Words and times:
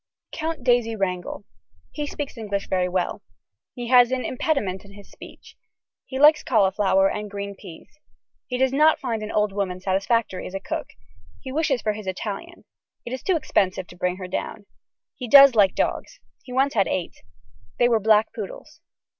(Count 0.31 0.63
Daisy 0.63 0.95
Wrangel.) 0.95 1.45
He 1.91 2.07
speaks 2.07 2.35
English 2.35 2.67
very 2.69 2.89
well. 2.89 3.21
He 3.75 3.89
has 3.89 4.11
an 4.11 4.25
impediment 4.25 4.83
in 4.83 4.93
his 4.95 5.11
speech. 5.11 5.55
He 6.07 6.17
likes 6.19 6.41
cauliflower 6.41 7.07
and 7.07 7.29
green 7.29 7.53
peas. 7.55 7.99
He 8.47 8.57
does 8.57 8.73
not 8.73 8.99
find 8.99 9.21
an 9.21 9.31
old 9.31 9.51
woman 9.53 9.79
satisfactory 9.79 10.47
as 10.47 10.55
a 10.55 10.59
cook. 10.59 10.87
He 11.39 11.51
wishes 11.51 11.83
for 11.83 11.93
his 11.93 12.07
Italian. 12.07 12.65
It 13.05 13.13
is 13.13 13.21
too 13.21 13.35
expensive 13.35 13.85
to 13.89 13.95
bring 13.95 14.17
her 14.17 14.27
down. 14.27 14.65
He 15.13 15.27
does 15.27 15.53
like 15.53 15.75
dogs. 15.75 16.19
He 16.41 16.51
once 16.51 16.73
had 16.73 16.87
eight. 16.87 17.17
They 17.77 17.87
were 17.87 17.99
black 17.99 18.33
poodles. 18.33 18.81